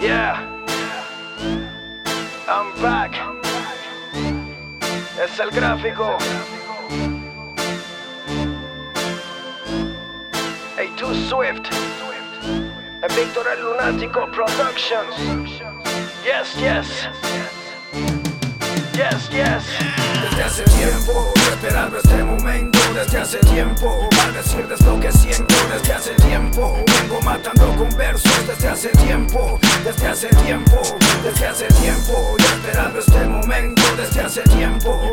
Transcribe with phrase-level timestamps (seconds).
[0.00, 0.38] Yeah,
[2.46, 3.12] I'm back.
[5.20, 6.16] Es el gráfico.
[10.76, 11.66] Hey, too Swift.
[13.02, 15.16] And Victor el Lunático Productions.
[16.24, 17.08] Yes, yes.
[18.94, 19.64] Yes, yes.
[20.22, 25.92] Desde hace tiempo, esperando este momento Desde hace tiempo, para decirles lo que siento Desde
[25.92, 26.84] hace tiempo,
[27.28, 30.80] matando con versos Desde hace tiempo, desde hace tiempo
[31.22, 35.12] Desde hace tiempo, y esperando este momento Desde hace tiempo,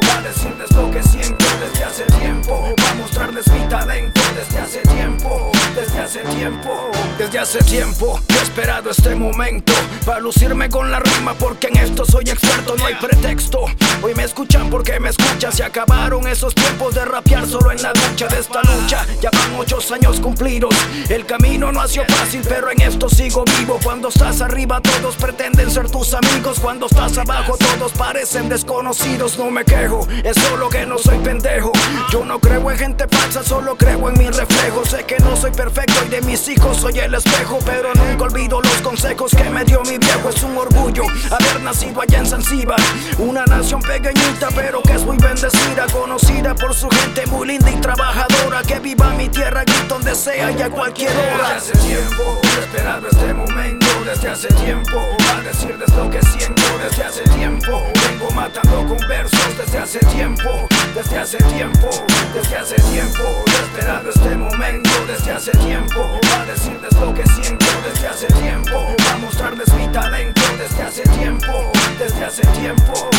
[6.16, 9.74] hace tiempo Desde hace tiempo, he esperado este momento
[10.06, 13.66] Para lucirme con la rima porque en esto soy experto No hay pretexto,
[14.02, 17.92] hoy me escuchan porque me escuchan Se acabaron esos tiempos de rapear solo en la
[17.94, 19.06] ducha de esta lucha.
[19.22, 20.74] Ya van muchos años cumplidos
[21.10, 23.80] El camino no ha sido fácil pero en esto sigo vivo.
[23.84, 26.60] Cuando estás arriba todos pretenden ser tus amigos.
[26.60, 29.38] Cuando estás abajo todos parecen desconocidos.
[29.38, 31.72] No me quejo, es solo que no soy pendejo.
[32.12, 35.52] Yo no creo en gente falsa, solo creo en mi reflejo Sé que no soy
[35.52, 39.64] perfecto y de mis hijos soy el espejo Pero nunca olvido los consejos que me
[39.64, 40.30] dio mi viejo.
[40.30, 42.80] Es un orgullo haber nacido allá en Zanzíbar
[43.18, 47.76] Una nación pequeñita pero que es muy bendecida Conocida por su gente muy linda y
[47.76, 48.62] trabajadora.
[48.64, 51.56] Que viva mi tierra aquí donde sea y a cualquier hora.
[51.56, 53.86] Desde hace tiempo, esperando este momento.
[54.06, 55.02] Desde hace tiempo,
[55.36, 56.62] a decirles lo que siento.
[56.84, 61.90] Desde hace tiempo, vengo matando con versos Desde hace tiempo, desde hace tiempo
[62.34, 62.95] Desde hace tiempo,
[65.26, 70.40] Desde hace tiempo, a decirles lo que siento Desde hace tiempo, a mostrarles mi talento
[70.60, 73.10] Desde hace tiempo, desde hace tiempo.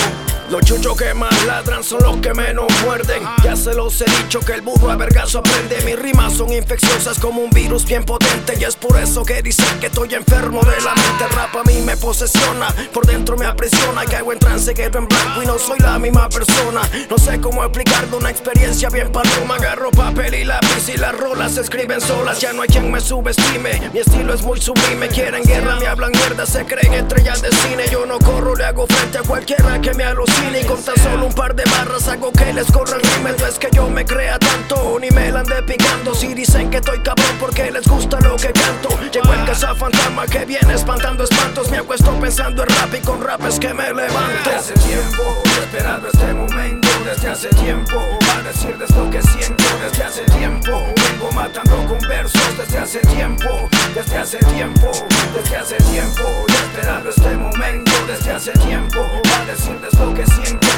[0.49, 3.23] Los chuchos que más ladran son los que menos muerden.
[3.45, 5.81] Ya se los he dicho que el burro a vergazo aprende.
[5.85, 8.55] Mis rimas son infecciosas como un virus bien potente.
[8.59, 11.25] Y es por eso que dicen que estoy enfermo de la mente.
[11.25, 14.05] El rap a mí me posesiona, por dentro me aprisiona.
[14.05, 16.83] Caigo en trance, quedo en blanco y no soy la misma persona.
[17.09, 19.55] No sé cómo explicarlo, una experiencia bien paloma.
[19.55, 22.41] Agarro papel y lápiz y las rolas se escriben solas.
[22.41, 23.91] Ya no hay quien me subestime.
[23.93, 25.07] Mi estilo es muy sublime.
[25.09, 27.85] Quieren guerra, me hablan mierda, se creen estrellas de cine.
[27.93, 30.63] Yo no corro, le hago frente a cualquiera que me alucine.
[30.63, 33.37] Y con tan solo un par de barras hago que les corra el rímel.
[33.39, 36.15] No es que yo me crea tanto, ni me la ande picando.
[36.15, 38.89] Si dicen que estoy cabrón porque les gusta lo que canto.
[39.13, 41.71] Llegó el fantasma que viene espantando espantos.
[41.71, 44.51] Me acuesto pensando en rap y con rap es que me levanto.
[44.51, 46.89] Desde hace tiempo, esperando este momento.
[47.05, 49.65] Desde hace tiempo, para decirles lo que siento.
[49.83, 52.59] Desde hace tiempo, vengo matando con versos.
[52.59, 54.91] Desde hace tiempo, desde hace tiempo
[55.35, 57.93] Desde hace tiempo, y esperando este momento.
[58.07, 60.76] Desde hace tiempo, para decirles lo que siento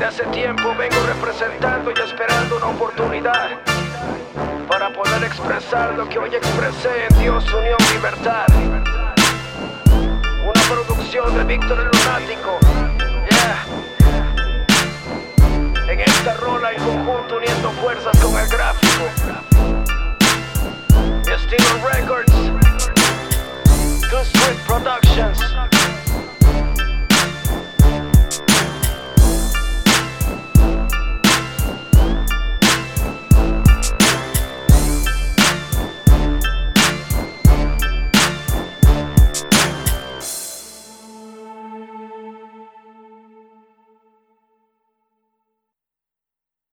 [0.00, 3.50] Desde hace tiempo vengo representando y esperando una oportunidad
[4.66, 8.46] para poder expresar lo que hoy expresé en Dios, Unión, Libertad.
[9.84, 12.58] Una producción de Víctor el Lunático.
[13.28, 13.66] Yeah.
[15.92, 18.69] En esta rola en conjunto uniendo fuerzas con el gráfico.